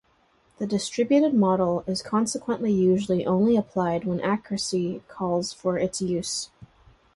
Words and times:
The 0.57 0.65
distributed 0.65 1.31
model 1.35 1.83
is 1.85 2.01
consequently 2.01 2.71
usually 2.73 3.23
only 3.23 3.55
applied 3.55 4.03
when 4.03 4.19
accuracy 4.21 5.03
calls 5.07 5.53
for 5.53 5.77
its 5.77 6.01
use. 6.01 6.49